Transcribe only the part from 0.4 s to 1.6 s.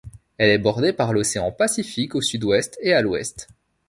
est bordée par l'océan